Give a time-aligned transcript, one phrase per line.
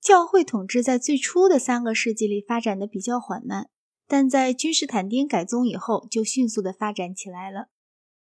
[0.00, 3.68] 教会统治在最初的三个世纪里发展的比较缓慢，
[4.08, 7.68] 但在君士坦丁改宗以后就迅速的发展起来了。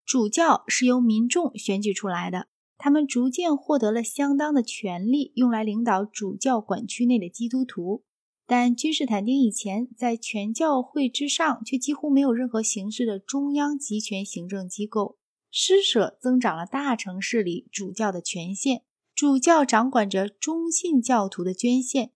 [0.05, 2.47] 主教是由民众选举出来的，
[2.77, 8.03] 他们逐渐获得了相当的权力，用来领导主教管区内的基督徒。
[8.45, 15.17] 但君士坦丁以前在全教会之上却几乎没有任何形式的中央集权行政机构，
[15.49, 18.83] 施舍增长了大城市里主教的权限。
[19.21, 22.11] 主教掌管着中信教徒的捐献，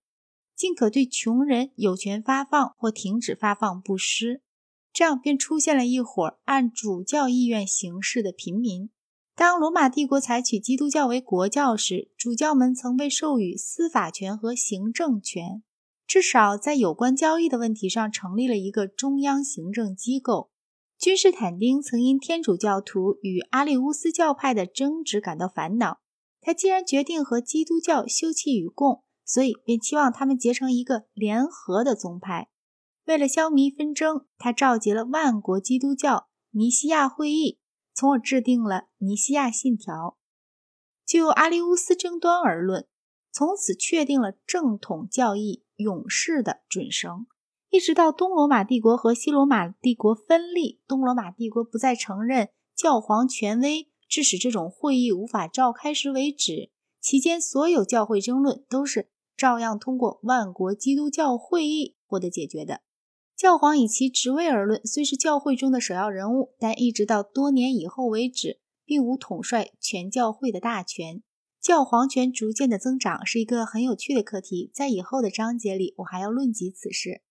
[0.56, 4.42] 尽可对穷人有权发放或停止发放布施。
[4.92, 8.90] 这样便出现了一伙按主教意愿行事的平民。
[9.36, 15.62] 当罗马帝国采取基督教为国教时，主教们曾被授予司法权和行政权，
[16.08, 20.50] 至少在有关交易的问题上成立了一个中央行政机构。
[20.98, 26.00] 君士坦丁曾因天主教徒与阿利乌斯教派的争执感到烦恼。
[26.46, 32.50] 他既然决定和基督教休戚与共，所以便期望他们结成一个联合的宗派。
[33.06, 37.58] 为了消弭纷争，他召集了万国基督教尼西亚会议，
[37.96, 40.20] 从而制定了尼西亚信条。
[41.04, 42.86] 就阿利乌斯争端而论，
[43.32, 47.26] 从此确定了正统教义永世的准绳。
[47.72, 53.90] 一直到东罗马帝国和西罗马帝国分立，东罗马帝国不再承认教皇权威。
[54.08, 62.82] 致使这种会议无法召开时为止，期间所有教会争论都是照样通过万国基督教会议获得解决的。
[63.36, 71.22] 教皇以其职位而论，虽是教会中的首要人物，但一直到多年以后为止，并无统帅全教会的大权。
[71.62, 77.24] 教皇权逐渐的增长是一个很有趣的课题，在以后的章节里，我还要论及此事。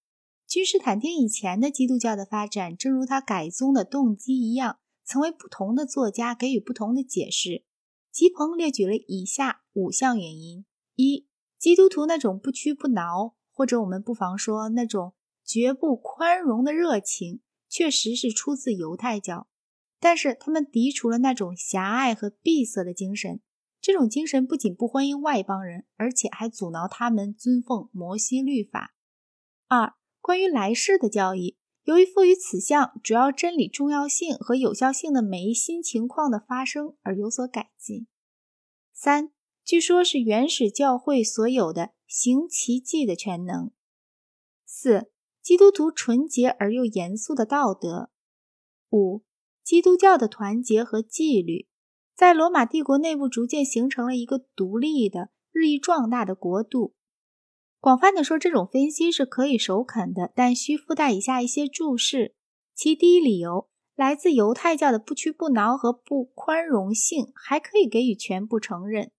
[0.47, 4.79] 君士坦丁以前的基督教的发展，正如他改宗的动机一样。
[5.05, 7.65] 曾为不同的作家给予不同的解释。
[8.11, 11.27] 吉鹏列举了以下五项原因：一、
[11.59, 19.49] 基督徒那种不屈不挠，或者我们不妨说那种绝不宽容的热情，确实是出自犹太教，
[19.99, 23.41] 但是他们涤除了那种狭隘和闭塞的精神。
[23.81, 28.95] 这种精神不仅不欢迎外邦人，而且还阻挠他们尊奉摩西律法。
[29.67, 31.59] 二、关于来世的教义。
[31.85, 38.07] 由于赋予此项主要真理重要性和有效性的每一新情况的发生而有所改进。
[38.93, 39.31] 三，
[39.63, 43.71] 据说是原始教会所有的行奇迹的全能。
[44.65, 45.11] 四，
[45.43, 48.11] 基督徒纯洁而又严肃的道德。
[48.91, 49.23] 五，
[49.63, 51.69] 基督教的团结和纪律，
[52.15, 56.95] 在罗马帝国内部逐渐形成了一个独立的、日益壮大的国度。
[57.85, 62.35] 广泛的说，这种分析是可以首肯的，但需附带以下一些注释。
[62.75, 69.11] 其第一理由来自犹太教的不屈不挠和不宽容性，还可以给予全部承认。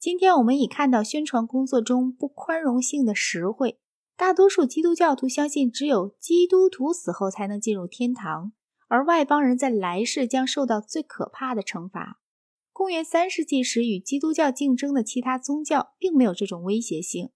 [0.00, 3.78] 今天我们已看到宣传工作中不宽容性的实惠。
[4.16, 8.50] 大多数基督教徒相信，只有基督徒死后才能进入天堂，
[8.88, 12.18] 而外邦人在来世将受到最可怕的惩罚。
[12.72, 17.30] 公元三世纪时，与基督教竞争的其他宗教并没有这种威胁性。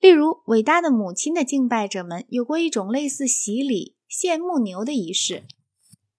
[0.00, 5.44] 例如，伟大的母亲的敬拜者们有过一种类似洗礼、献牧牛的仪式，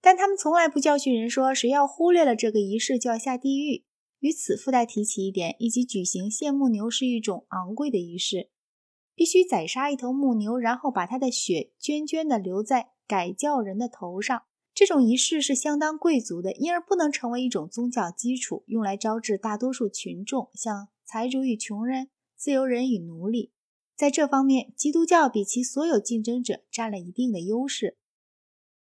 [0.01, 3.85] 但他们从来不教训人说，谁要忽略了这个仪式就要下地狱。
[4.19, 8.49] 与此附带提起一点，以及举行献牧牛是一种昂贵的仪式，
[9.13, 14.43] 必须宰杀一头牧牛，然后把它的血涓涓地流在改教人的头上。
[14.73, 23.51] 这种仪式是相当贵族的，因而不能成为一种宗教基础，用来招致大多数群众，像财主与穷人、自由人与奴隶。
[23.95, 27.97] 在这方面，基督教比其所有竞争者占了一定的优势。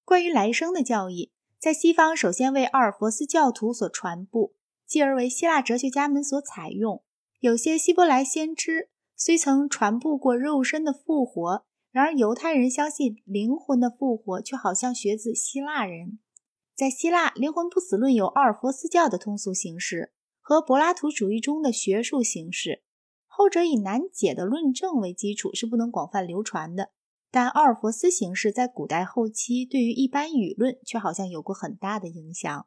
[0.06, 4.54] 关于来生的教义，在西方首先为阿尔佛斯教徒所传播，
[4.86, 7.04] 继而为希腊哲学家们所采用。
[7.40, 16.20] 有些希伯来先知虽曾传播过肉身的复活，然而犹太人相信灵魂的复活，却好像学自希腊人。
[16.74, 22.84] 在希腊，灵魂不死论有阿尔佛斯教的通俗形式和柏拉图主义中的学术形式。
[23.38, 26.92] 后者以难解的论证为基础，是不能广泛流传的。
[27.30, 32.66] 但奥尔弗斯形式在古代后期对于一般舆论却好像有过很大的影响。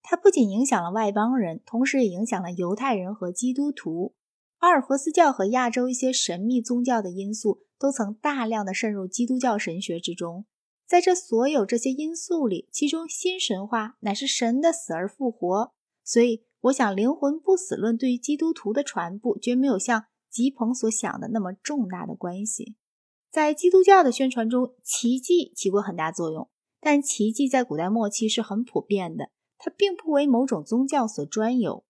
[0.00, 4.14] 它不仅影响了外邦人，同时也影响了犹太人和基督徒。
[4.60, 10.46] 阿尔弗斯教和亚洲一些神秘宗教的因素都曾大量的渗入基督教神学之中。
[10.86, 16.46] 在这所有这些因素里，其中新神话乃是神的死而复活，所以。
[16.62, 22.76] 我想，灵魂不死论对于基督徒的传播绝没有像吉朋所想的那么重大的关系。
[23.30, 31.84] 在基督教的宣传中，奇迹起过很大作用，但奇迹在古代末期是很普遍的，它并不为某种宗教所专有。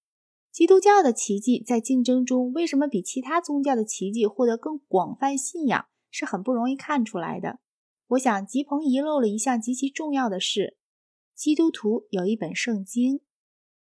[0.53, 7.59] 基督教的奇迹在竞争中为什么比其他宗教的奇迹获得更广泛信仰，是很不容易看出来的。
[8.09, 10.77] 我想吉鹏遗漏了一项极其重要的事：
[11.35, 13.21] 基督徒有一本圣经。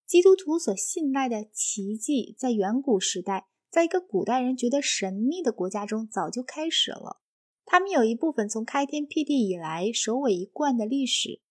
[0.07, 7.21] 基督徒所信赖的奇迹，在远古时代，在一个古代人觉得神秘的国家中早就开始了。
[7.65, 11.41] 他们有一部分从开天辟地以来首尾一贯的历史。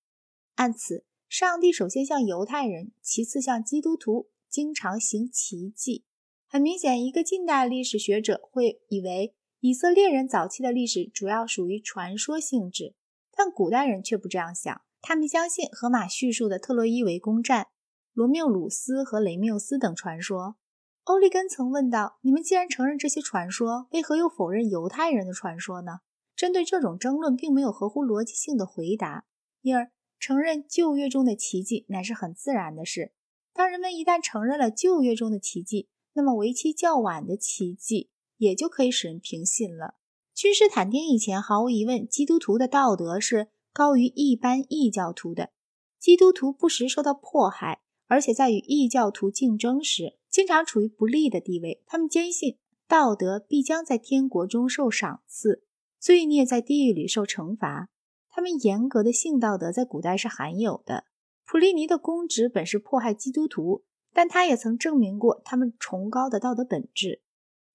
[0.55, 4.31] 按此，上帝首先向犹太人，其次向基督徒。
[4.49, 6.05] 经常行奇迹，
[6.47, 12.94] 很明显，一个近代历史学者会以为以色列人早期的历史主要属于传说性质，
[13.37, 14.81] 但古代人却不这样想。
[15.03, 17.67] 他们相信荷马叙述的特洛伊围攻战、
[18.16, 20.56] 罗缪鲁斯和雷缪斯等传说。
[21.04, 25.98] 欧利根曾问道：“你们既然承认这些传说，为何又否认犹太人的传说呢？”
[26.34, 29.26] 针对这种争论，并没有合乎逻辑性的回答，
[29.60, 33.12] 因而承认旧约中的奇迹乃是很自然的事。
[33.52, 38.08] 当人们一旦承认了旧约中的奇迹，那么为期较晚的奇迹
[38.38, 39.96] 也就可以使人平信了。
[40.32, 45.50] 君士坦丁以前，毫无疑问，基督徒的道德是高于一般异教徒的。
[45.98, 51.82] 基督徒不时受到迫害，而且在与异教徒竞争时，经常处于不利的地位。
[51.87, 55.64] 他们坚信道德必将在天国中受赏赐，
[55.99, 57.88] 罪孽在地狱里受惩罚。
[58.29, 61.05] 他们严格的性道德在古代是罕有的。
[61.44, 67.23] 普利尼的公职本是迫害基督徒，但他也曾证明过他们崇高的道德本质。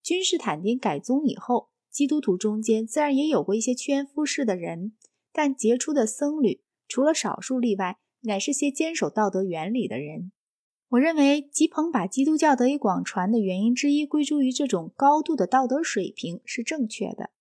[0.03, 4.93] 君士坦丁改宗以后，基督徒中间自然也有过一些趋炎附势的人，
[5.31, 10.31] 但杰出的僧侣除了少数例外，乃是些坚守道德原理的人。
[10.89, 17.31] 我认为吉朋把基督教得以广传的原因之一归诸于这种高度的道德水平是正确的。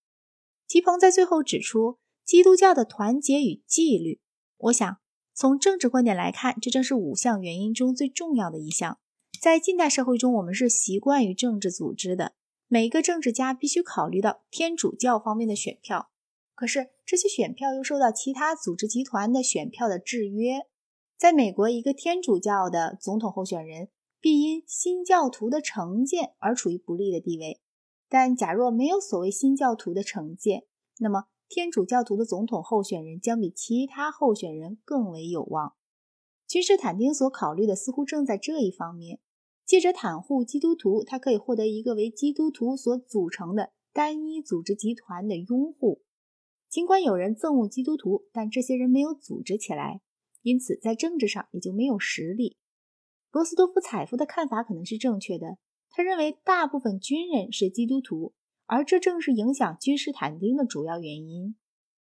[0.66, 4.20] 吉朋在最后指出基督教的团结与纪律，
[4.58, 4.98] 我想。
[5.32, 8.98] 从政治观点来看，这正是五项原因中最重要的一项。
[9.40, 12.34] 在近代社会中，我们是习惯于政治组织的。
[12.68, 16.09] 每一个政治家必须考虑到天主教方面的选票，
[16.60, 20.66] 可是这些选票又受到其他组织集团的选票的制约。
[21.16, 23.88] 在美国，一个天主教的总统候选人
[24.20, 27.62] 必因新教徒的成见而处于不利的地位。
[28.10, 30.64] 但假若没有所谓新教徒的成见，
[30.98, 31.28] 那么。
[31.48, 35.72] 天主教徒的总统候选人将比其他候选人更为有望。
[36.46, 39.18] 君士坦丁所考虑的似乎正在这一方面，
[39.66, 46.02] 借着袒护基督徒，他可以获得一个为基督徒所组成的单一组织集团的拥护。
[46.70, 50.00] 尽管有人憎恶基督徒，但这些人没有组织起来，
[50.42, 52.56] 因此在政治上也就没有实力。
[53.32, 55.58] 罗斯多夫采夫的看法可能是正确的，
[55.90, 58.34] 他认为大部分军人是基督徒。
[58.72, 61.56] 而这正是影响君士坦丁的主要原因。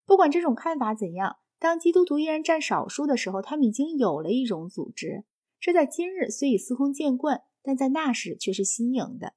[0.04, 5.24] 不管这种看法怎样，当基督徒依然占少数的时候，他们已经有了一种组织。
[5.58, 9.32] 这在今日虽已司空见惯，但在那时却是新颖的。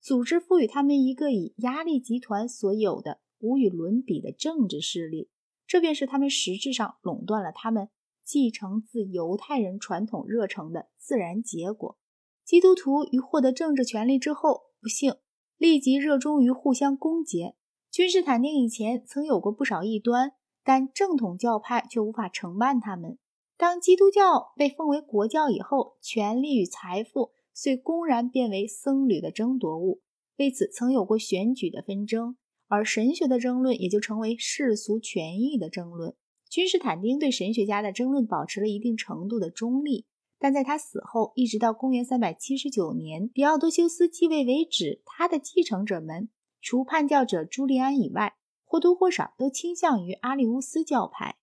[0.00, 5.28] 组织赋予他们一个以压力集团所有的无与伦比的政治势力，
[5.66, 7.90] 这便是他们实质上垄断了他们
[8.24, 11.98] 继承自犹太人传统热诚的自然结果。
[12.44, 15.16] 基督徒于获得政治权利之后，不幸。
[15.58, 17.54] 立即热衷于互相攻讦。
[17.88, 20.32] 君士坦丁以前曾有过不少异端，
[20.64, 23.16] 但正统教派却无法承办他们。
[23.56, 30.02] 当基督教被奉为国教以后，权力与财富遂公然变为僧侣的争夺物。
[30.38, 32.36] 为此，曾有过选举的纷争，
[32.72, 36.14] 而神学的争论也就成为世俗权益的争论。
[36.48, 40.06] 君士坦丁对神学家的争论保持了一定程度的中立。
[40.38, 46.30] 但在他死后，一直到公元三百七十九年，狄奥多修斯继位为止，他的继承者们
[46.62, 51.36] 除叛教者朱利安以外，或多或少都倾向于阿里乌斯教派。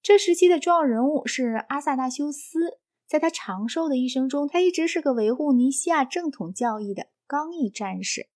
[0.00, 8.28] 这时期的重要人物是阿萨纳修斯，在他长寿的一生中，他一直是个维护尼西亚正统教义的刚毅战士。